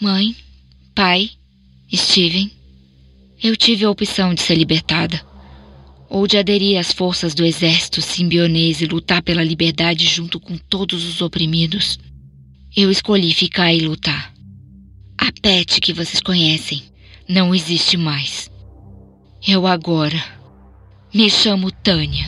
[0.00, 0.36] Mãe,
[0.94, 1.28] pai,
[1.92, 2.52] Steven,
[3.42, 5.20] eu tive a opção de ser libertada
[6.08, 11.04] ou de aderir às forças do exército simbionês e lutar pela liberdade junto com todos
[11.04, 11.98] os oprimidos.
[12.76, 14.32] Eu escolhi ficar e lutar.
[15.18, 16.80] A Pet que vocês conhecem
[17.28, 18.48] não existe mais.
[19.48, 20.22] Eu agora
[21.12, 22.26] me chamo Tânia.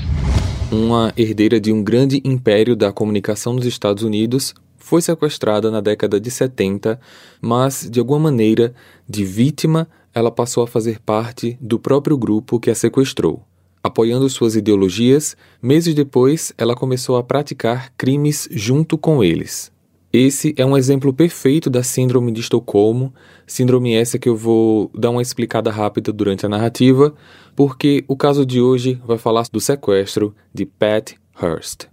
[0.72, 4.54] Uma herdeira de um grande império da comunicação nos Estados Unidos
[4.90, 6.98] foi sequestrada na década de 70,
[7.40, 8.74] mas, de alguma maneira,
[9.08, 13.40] de vítima, ela passou a fazer parte do próprio grupo que a sequestrou.
[13.84, 19.70] Apoiando suas ideologias, meses depois ela começou a praticar crimes junto com eles.
[20.12, 23.14] Esse é um exemplo perfeito da Síndrome de Estocolmo,
[23.46, 27.14] síndrome essa que eu vou dar uma explicada rápida durante a narrativa,
[27.54, 31.86] porque o caso de hoje vai falar do sequestro de Pat Hearst.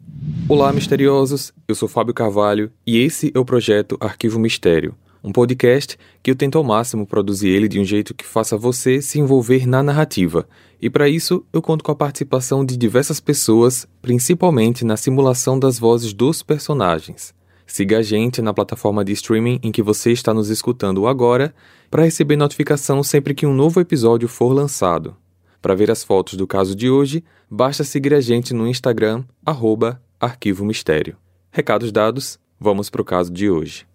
[0.49, 1.53] Olá, misteriosos!
[1.67, 4.95] Eu sou Fábio Carvalho e esse é o projeto Arquivo Mistério
[5.27, 9.01] um podcast que eu tento ao máximo produzir ele de um jeito que faça você
[9.01, 10.47] se envolver na narrativa.
[10.81, 15.77] E para isso, eu conto com a participação de diversas pessoas, principalmente na simulação das
[15.77, 17.33] vozes dos personagens.
[17.65, 21.53] Siga a gente na plataforma de streaming em que você está nos escutando agora
[21.91, 25.15] para receber notificação sempre que um novo episódio for lançado.
[25.61, 30.01] Para ver as fotos do caso de hoje, basta seguir a gente no Instagram, arroba
[30.19, 31.17] Arquivo Mistério.
[31.51, 33.85] Recados dados, vamos para o caso de hoje.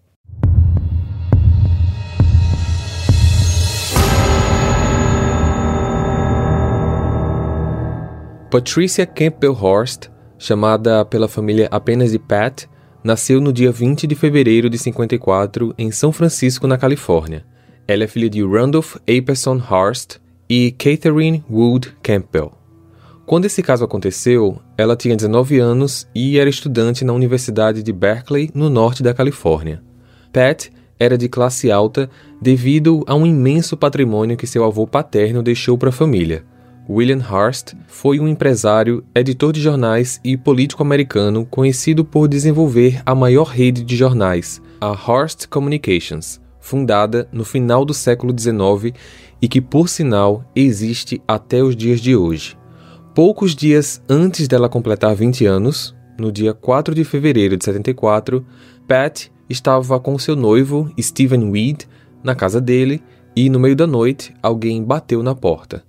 [8.51, 12.65] Patricia Campbell Horst, chamada pela família apenas de Pat,
[13.03, 17.45] nasceu no dia 20 de fevereiro de 54 em São Francisco, na Califórnia.
[17.87, 20.19] Ela é filha de Randolph Aperson Horst
[20.55, 22.51] e Catherine Wood Campbell.
[23.25, 28.51] Quando esse caso aconteceu, ela tinha 19 anos e era estudante na Universidade de Berkeley,
[28.53, 29.81] no norte da Califórnia.
[30.31, 32.07] Pat era de classe alta
[32.39, 36.45] devido a um imenso patrimônio que seu avô paterno deixou para a família.
[36.87, 43.15] William Hearst foi um empresário, editor de jornais e político americano conhecido por desenvolver a
[43.15, 48.93] maior rede de jornais, a Hearst Communications, fundada no final do século XIX
[49.43, 52.57] e que, por sinal, existe até os dias de hoje.
[53.13, 58.45] Poucos dias antes dela completar 20 anos, no dia 4 de fevereiro de 74,
[58.87, 61.85] Pat estava com seu noivo, Stephen Weed,
[62.23, 63.03] na casa dele
[63.35, 65.83] e, no meio da noite, alguém bateu na porta.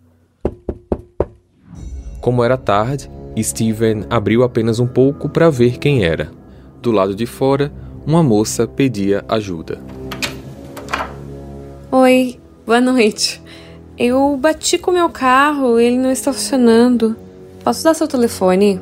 [2.20, 6.32] Como era tarde, Steven abriu apenas um pouco para ver quem era.
[6.82, 7.72] Do lado de fora,
[8.04, 9.80] uma moça pedia ajuda.
[11.92, 13.43] Oi, boa noite.
[13.96, 17.14] Eu bati com meu carro, ele não está funcionando.
[17.62, 18.80] Posso dar seu telefone?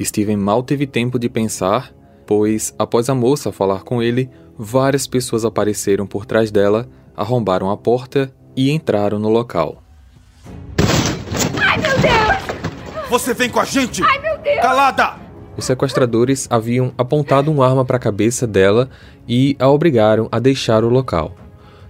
[0.00, 1.92] Steven mal teve tempo de pensar,
[2.26, 7.76] pois, após a moça falar com ele, várias pessoas apareceram por trás dela, arrombaram a
[7.76, 9.82] porta e entraram no local.
[11.62, 13.08] Ai, meu Deus!
[13.10, 14.02] Você vem com a gente!
[14.02, 14.62] Ai, meu Deus!
[14.62, 15.16] Calada!
[15.58, 18.88] Os sequestradores haviam apontado uma arma para a cabeça dela
[19.28, 21.34] e a obrigaram a deixar o local.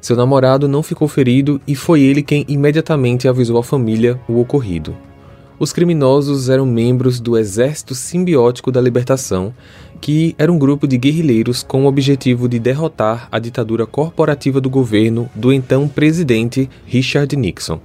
[0.01, 4.97] Seu namorado não ficou ferido e foi ele quem imediatamente avisou a família o ocorrido.
[5.59, 9.53] Os criminosos eram membros do Exército Simbiótico da Libertação,
[10.01, 14.71] que era um grupo de guerrilheiros com o objetivo de derrotar a ditadura corporativa do
[14.71, 17.81] governo do então presidente Richard Nixon.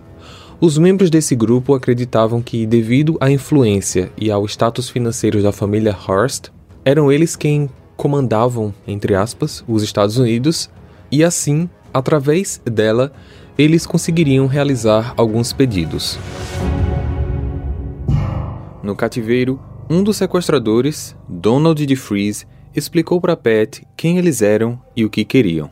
[0.61, 5.97] Os membros desse grupo acreditavam que, devido à influência e ao status financeiro da família
[6.07, 6.49] Hearst,
[6.85, 10.69] eram eles quem comandavam, entre aspas, os Estados Unidos,
[11.11, 13.13] e assim, através dela,
[13.57, 16.17] eles conseguiriam realizar alguns pedidos.
[18.81, 19.59] No cativeiro,
[19.89, 22.45] um dos sequestradores, Donald DeFreeze,
[22.75, 25.69] explicou para Pat quem eles eram e o que queriam.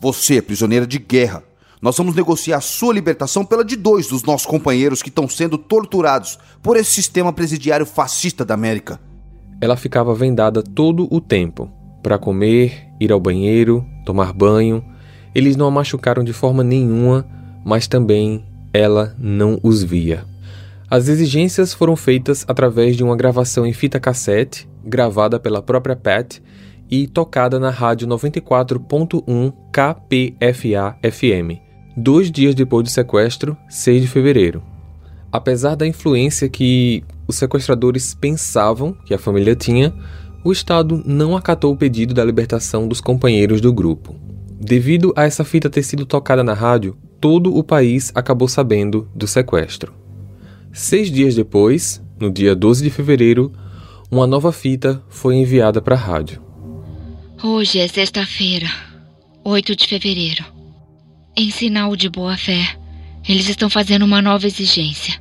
[0.00, 1.42] Você é prisioneira de guerra.
[1.82, 6.38] Nós vamos negociar sua libertação pela de dois dos nossos companheiros que estão sendo torturados
[6.62, 9.00] por esse sistema presidiário fascista da América.
[9.60, 11.70] Ela ficava vendada todo o tempo
[12.02, 14.84] para comer, ir ao banheiro, tomar banho.
[15.36, 17.26] Eles não a machucaram de forma nenhuma,
[17.62, 18.42] mas também
[18.72, 20.24] ela não os via.
[20.88, 26.38] As exigências foram feitas através de uma gravação em fita cassete, gravada pela própria Pat
[26.90, 31.60] e tocada na rádio 94.1 KPFA-FM,
[31.94, 34.62] dois dias depois do sequestro, 6 de fevereiro.
[35.30, 39.92] Apesar da influência que os sequestradores pensavam que a família tinha,
[40.42, 44.16] o Estado não acatou o pedido da libertação dos companheiros do grupo.
[44.58, 49.26] Devido a essa fita ter sido tocada na rádio, todo o país acabou sabendo do
[49.26, 49.92] sequestro.
[50.72, 53.52] Seis dias depois, no dia 12 de fevereiro,
[54.10, 56.42] uma nova fita foi enviada para a rádio.
[57.42, 58.68] Hoje é sexta-feira.
[59.44, 60.44] 8 de fevereiro.
[61.36, 62.76] Em sinal de boa fé,
[63.28, 65.20] eles estão fazendo uma nova exigência.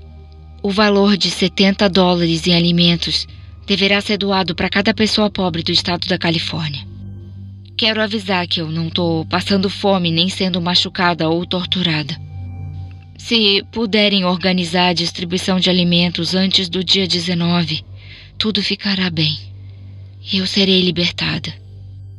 [0.64, 3.28] O valor de 70 dólares em alimentos
[3.68, 6.95] deverá ser doado para cada pessoa pobre do estado da Califórnia.
[7.78, 12.16] Quero avisar que eu não estou passando fome nem sendo machucada ou torturada.
[13.18, 17.84] Se puderem organizar a distribuição de alimentos antes do dia 19,
[18.38, 19.38] tudo ficará bem.
[20.32, 21.54] E eu serei libertada.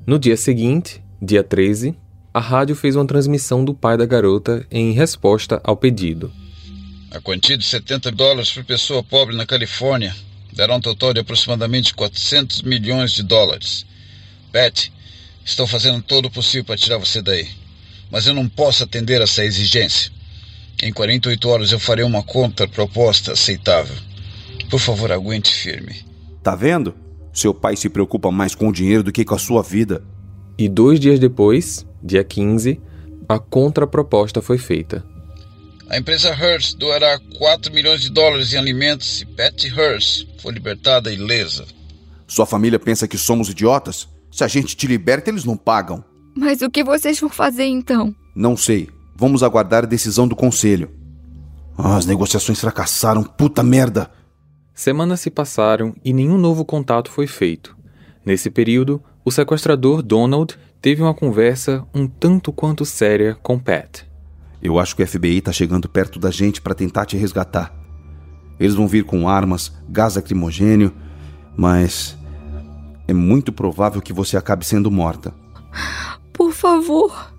[0.06, 1.94] No dia seguinte, dia 13,
[2.35, 6.31] a rádio fez uma transmissão do pai da garota em resposta ao pedido.
[7.11, 10.14] A quantia de 70 dólares por pessoa pobre na Califórnia
[10.52, 13.87] dará um total de aproximadamente 400 milhões de dólares.
[14.52, 14.93] Betty,
[15.46, 17.48] Estou fazendo todo o possível para tirar você daí.
[18.10, 20.10] Mas eu não posso atender essa exigência.
[20.82, 23.94] Em 48 horas eu farei uma contraproposta aceitável.
[24.69, 26.04] Por favor, aguente firme.
[26.43, 26.96] Tá vendo?
[27.32, 30.02] Seu pai se preocupa mais com o dinheiro do que com a sua vida.
[30.58, 32.81] E dois dias depois, dia 15,
[33.28, 35.04] a contraproposta foi feita.
[35.88, 41.12] A empresa Hearst doará 4 milhões de dólares em alimentos se Patty Hearst for libertada
[41.12, 41.64] ilesa.
[42.26, 44.08] Sua família pensa que somos idiotas?
[44.37, 46.05] Se a gente te liberta, eles não pagam.
[46.37, 48.15] Mas o que vocês vão fazer então?
[48.35, 48.91] Não sei.
[49.17, 50.91] Vamos aguardar a decisão do conselho.
[51.75, 54.11] Ah, as negociações fracassaram, puta merda!
[54.75, 57.75] Semanas se passaram e nenhum novo contato foi feito.
[58.27, 64.03] Nesse período, o sequestrador Donald teve uma conversa um tanto quanto séria com Pat.
[64.62, 67.75] Eu acho que o FBI está chegando perto da gente para tentar te resgatar.
[68.61, 70.93] Eles vão vir com armas, gás lacrimogênio,
[71.56, 72.19] mas
[73.08, 75.35] é muito provável que você acabe sendo morta.
[76.32, 77.32] Por favor,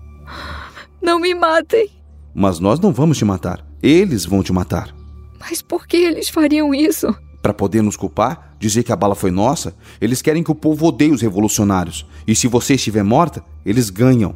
[1.00, 1.90] não me matem.
[2.34, 3.64] Mas nós não vamos te matar.
[3.82, 4.94] Eles vão te matar.
[5.38, 7.14] Mas por que eles fariam isso?
[7.40, 10.86] Para poder nos culpar, dizer que a bala foi nossa, eles querem que o povo
[10.86, 12.06] odeie os revolucionários.
[12.26, 14.34] E se você estiver morta, eles ganham.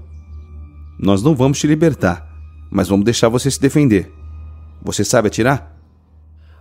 [0.98, 2.28] Nós não vamos te libertar,
[2.70, 4.12] mas vamos deixar você se defender.
[4.82, 5.76] Você sabe atirar?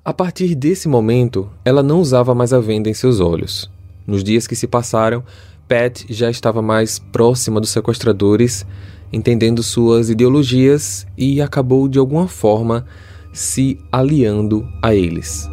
[0.04, 3.70] A partir desse momento, ela não usava mais a venda em seus olhos.
[4.06, 5.24] Nos dias que se passaram,
[5.68, 8.66] Pat já estava mais próxima dos sequestradores,
[9.12, 12.86] entendendo suas ideologias e acabou de alguma forma
[13.34, 15.48] se aliando a eles.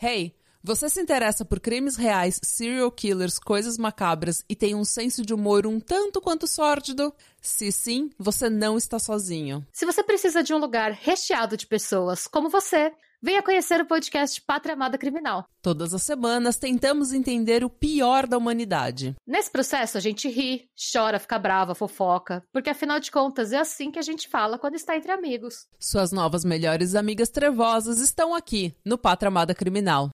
[0.00, 5.20] Hey, você se interessa por crimes reais, serial killers, coisas macabras e tem um senso
[5.20, 7.12] de humor um tanto quanto sórdido?
[7.38, 9.62] Se sim, você não está sozinho.
[9.70, 12.90] Se você precisa de um lugar recheado de pessoas como você,
[13.24, 15.46] Venha conhecer o podcast Pátria Amada Criminal.
[15.62, 19.16] Todas as semanas tentamos entender o pior da humanidade.
[19.26, 23.90] Nesse processo a gente ri, chora, fica brava, fofoca, porque afinal de contas é assim
[23.90, 25.66] que a gente fala quando está entre amigos.
[25.80, 30.10] Suas novas melhores amigas trevosas estão aqui no Pátria Amada Criminal.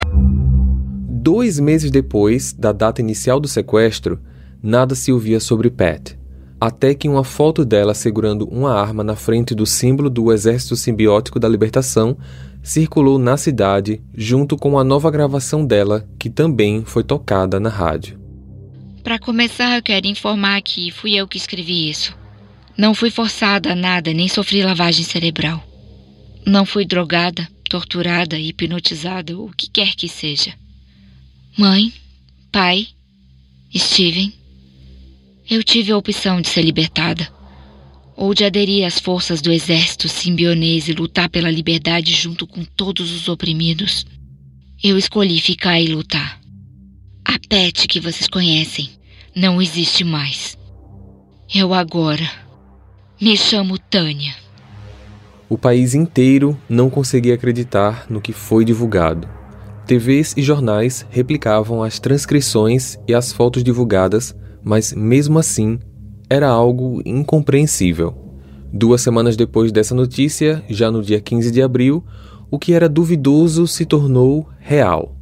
[1.07, 4.19] Dois meses depois da data inicial do sequestro,
[4.63, 6.17] nada se ouvia sobre Pat
[6.59, 11.39] até que uma foto dela segurando uma arma na frente do símbolo do Exército Simbiótico
[11.39, 12.17] da Libertação
[12.63, 18.19] circulou na cidade junto com a nova gravação dela, que também foi tocada na rádio.
[19.03, 22.17] Para começar, eu quero informar que fui eu que escrevi isso.
[22.75, 25.63] Não fui forçada a nada, nem sofri lavagem cerebral.
[26.45, 30.53] Não fui drogada, torturada, hipnotizada, o que quer que seja.
[31.57, 31.93] Mãe,
[32.51, 32.87] pai,
[33.75, 34.33] Steven,
[35.49, 37.27] eu tive a opção de ser libertada
[38.15, 43.11] ou de aderir às forças do exército simbionês e lutar pela liberdade junto com todos
[43.11, 44.05] os oprimidos.
[44.81, 46.39] Eu escolhi ficar e lutar.
[47.23, 48.89] A Pet que vocês conhecem
[49.35, 50.57] não existe mais.
[51.53, 52.29] Eu agora
[53.21, 54.33] me chamo Tânia.
[55.47, 59.27] O país inteiro não conseguia acreditar no que foi divulgado.
[59.85, 65.77] TVs e jornais replicavam as transcrições e as fotos divulgadas, mas mesmo assim
[66.27, 68.15] era algo incompreensível.
[68.73, 72.03] Duas semanas depois dessa notícia, já no dia 15 de abril,
[72.49, 75.15] o que era duvidoso se tornou real.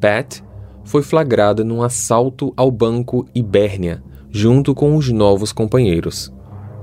[0.00, 0.40] Pat
[0.84, 6.32] foi flagrada num assalto ao banco Ibérnia, junto com os novos companheiros.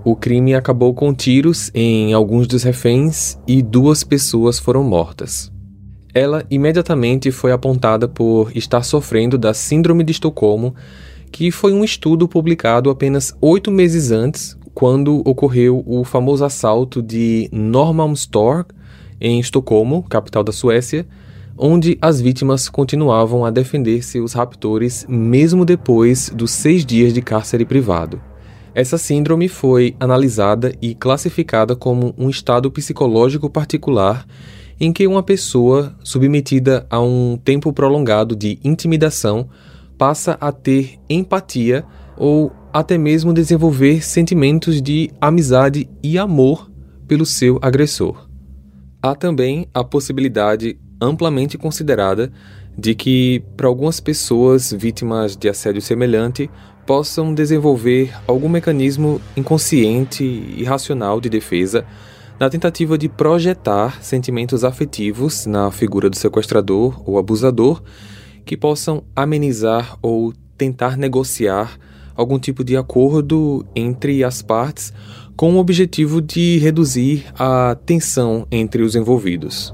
[0.03, 5.49] O crime acabou com tiros em alguns dos reféns e duas pessoas foram mortas.
[6.13, 10.75] Ela imediatamente foi apontada por estar sofrendo da Síndrome de Estocolmo
[11.33, 17.49] que foi um estudo publicado apenas oito meses antes, quando ocorreu o famoso assalto de
[17.51, 18.67] Norrmalmstorg,
[19.19, 21.07] em Estocolmo, capital da Suécia,
[21.57, 27.65] onde as vítimas continuavam a defender seus raptores mesmo depois dos seis dias de cárcere
[27.65, 28.21] privado.
[28.75, 34.27] Essa síndrome foi analisada e classificada como um estado psicológico particular
[34.79, 39.49] em que uma pessoa submetida a um tempo prolongado de intimidação
[39.97, 41.85] passa a ter empatia
[42.17, 46.71] ou até mesmo desenvolver sentimentos de amizade e amor
[47.07, 48.27] pelo seu agressor.
[49.01, 52.31] Há também a possibilidade amplamente considerada
[52.77, 56.49] de que, para algumas pessoas vítimas de assédio semelhante,
[56.85, 61.85] possam desenvolver algum mecanismo inconsciente e racional de defesa
[62.39, 67.81] na tentativa de projetar sentimentos afetivos na figura do sequestrador ou abusador
[68.45, 71.77] que possam amenizar ou tentar negociar
[72.15, 74.93] algum tipo de acordo entre as partes
[75.35, 79.73] com o objetivo de reduzir a tensão entre os envolvidos.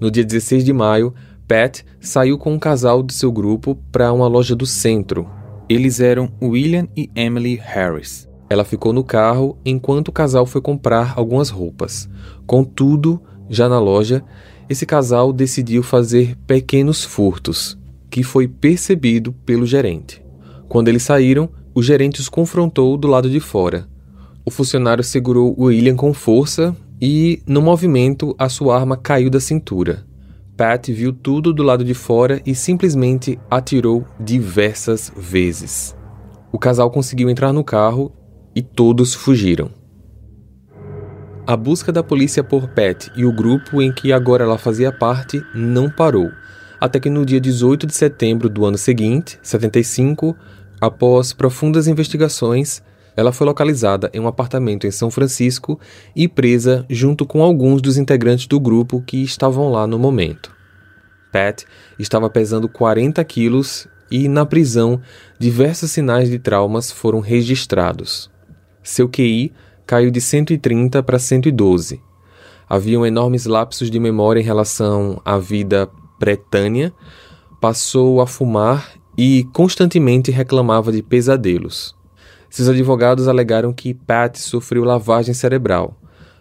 [0.00, 1.14] No dia 16 de maio,
[1.46, 5.28] Pat saiu com um casal de seu grupo para uma loja do centro.
[5.68, 8.28] Eles eram William e Emily Harris.
[8.48, 12.08] Ela ficou no carro enquanto o casal foi comprar algumas roupas.
[12.46, 14.24] Contudo, já na loja,
[14.68, 17.78] esse casal decidiu fazer pequenos furtos,
[18.10, 20.22] que foi percebido pelo gerente.
[20.68, 23.88] Quando eles saíram, o gerente os confrontou do lado de fora.
[24.44, 30.04] O funcionário segurou William com força e, no movimento, a sua arma caiu da cintura.
[30.56, 35.96] Pat viu tudo do lado de fora e simplesmente atirou diversas vezes.
[36.52, 38.12] O casal conseguiu entrar no carro
[38.54, 39.70] e todos fugiram.
[41.46, 45.42] A busca da polícia por Pat e o grupo em que agora ela fazia parte
[45.54, 46.30] não parou,
[46.80, 50.34] até que no dia 18 de setembro do ano seguinte, 75,
[50.80, 52.82] após profundas investigações,
[53.14, 55.78] ela foi localizada em um apartamento em São Francisco
[56.16, 60.50] e presa junto com alguns dos integrantes do grupo que estavam lá no momento.
[61.30, 61.64] Pat
[61.98, 65.00] estava pesando 40 quilos e, na prisão,
[65.38, 68.30] diversos sinais de traumas foram registrados.
[68.82, 69.52] Seu QI
[69.86, 72.00] caiu de 130 para 112.
[72.68, 75.88] Haviam enormes lapsos de memória em relação à vida
[76.20, 76.92] pretânia,
[77.60, 81.96] passou a fumar e constantemente reclamava de pesadelos.
[82.48, 85.96] Seus advogados alegaram que Pat sofreu lavagem cerebral,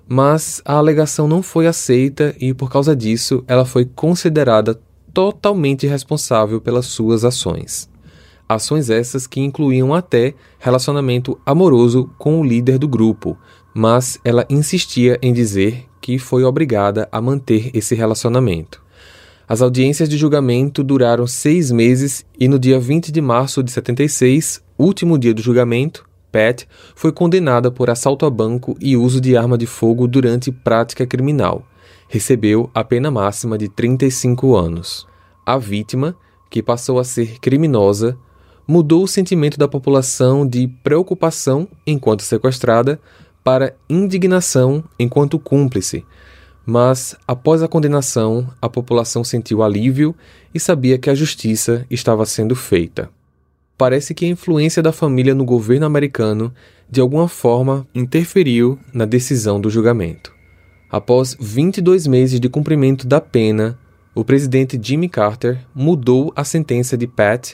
[0.07, 4.79] mas a alegação não foi aceita e, por causa disso, ela foi considerada
[5.13, 7.89] totalmente responsável pelas suas ações.
[8.48, 13.38] Ações essas que incluíam até relacionamento amoroso com o líder do grupo,
[13.74, 18.81] mas ela insistia em dizer que foi obrigada a manter esse relacionamento.
[19.50, 24.63] As audiências de julgamento duraram seis meses e no dia 20 de março de 76,
[24.77, 29.58] último dia do julgamento, Pat foi condenada por assalto a banco e uso de arma
[29.58, 31.63] de fogo durante prática criminal.
[32.08, 35.08] Recebeu a pena máxima de 35 anos.
[35.44, 36.15] A vítima,
[36.48, 38.15] que passou a ser criminosa,
[38.68, 43.01] mudou o sentimento da população de preocupação enquanto sequestrada
[43.44, 46.06] para indignação enquanto cúmplice.
[46.65, 50.15] Mas, após a condenação, a população sentiu alívio
[50.53, 53.09] e sabia que a justiça estava sendo feita
[53.79, 56.53] parece que a influência da família no governo americano
[56.91, 60.33] de alguma forma interferiu na decisão do julgamento.
[60.91, 63.79] Após 22 meses de cumprimento da pena,
[64.13, 67.53] o presidente Jimmy Carter mudou a sentença de Pat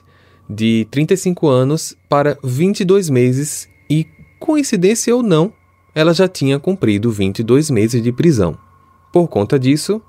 [0.49, 4.07] de 35 anos para 22 meses e,
[4.39, 5.53] coincidência ou não,
[5.93, 8.57] ela já tinha cumprido 22 meses de prisão.
[9.15, 10.01] Por conta disso,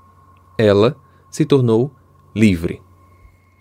[0.57, 0.93] ela
[1.31, 1.89] se tornou
[2.35, 2.81] livre.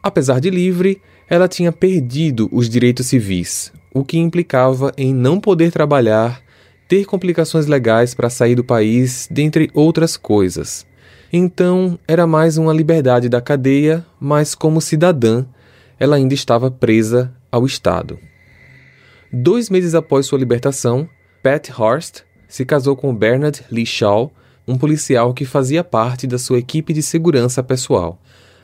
[0.02, 5.70] Apesar de livre, ela tinha perdido os direitos civis, o que implicava em não poder
[5.70, 6.42] trabalhar,
[6.88, 10.84] ter complicações legais para sair do país, dentre outras coisas.
[11.32, 15.46] Então, era mais uma liberdade da cadeia, mas como cidadã,
[15.96, 18.18] ela ainda estava presa ao Estado.
[19.32, 21.08] Dois meses após sua libertação,
[21.40, 24.32] Pat Horst se casou com Bernard Lee Shaw,
[24.66, 28.20] um policial que fazia parte da sua equipe de segurança pessoal.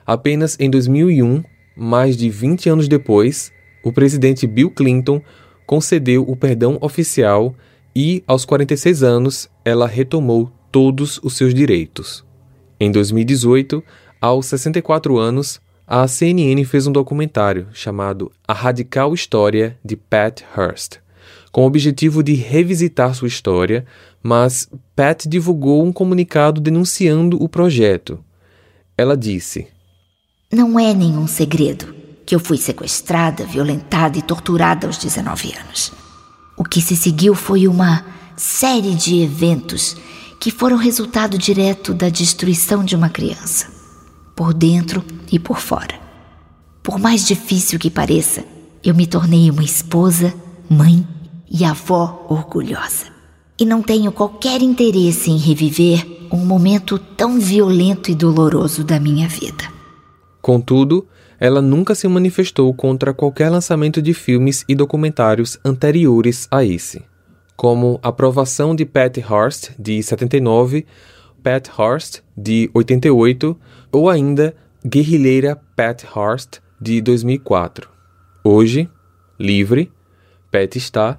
[0.06, 1.42] Apenas em 2001,
[1.76, 3.52] mais de 20 anos depois,
[3.84, 5.22] o presidente Bill Clinton
[5.66, 7.54] concedeu o perdão oficial
[7.94, 12.24] e, aos 46 anos, ela retomou todos os seus direitos.
[12.80, 13.82] Em 2018,
[14.20, 20.98] aos 64 anos, a CNN fez um documentário chamado A Radical História de Pat Hearst,
[21.50, 23.84] com o objetivo de revisitar sua história,
[24.22, 28.22] mas Pat divulgou um comunicado denunciando o projeto.
[28.96, 29.68] Ela disse:
[30.52, 31.94] não é nenhum segredo
[32.26, 35.90] que eu fui sequestrada, violentada e torturada aos 19 anos.
[36.58, 38.04] O que se seguiu foi uma
[38.36, 39.96] série de eventos
[40.38, 43.66] que foram resultado direto da destruição de uma criança,
[44.36, 45.02] por dentro
[45.32, 45.98] e por fora.
[46.82, 48.44] Por mais difícil que pareça,
[48.84, 50.34] eu me tornei uma esposa,
[50.68, 51.06] mãe
[51.50, 53.06] e avó orgulhosa.
[53.58, 59.28] E não tenho qualquer interesse em reviver um momento tão violento e doloroso da minha
[59.28, 59.64] vida.
[60.40, 61.06] Contudo,
[61.38, 67.02] ela nunca se manifestou contra qualquer lançamento de filmes e documentários anteriores a esse,
[67.56, 70.86] como Aprovação de Pat Hearst, de 79,
[71.42, 73.58] Pat Hearst, de 88,
[73.90, 74.54] ou ainda
[74.86, 77.88] Guerrilheira Pat Hearst, de 2004.
[78.42, 78.88] Hoje,
[79.38, 79.92] livre,
[80.50, 81.18] Pat está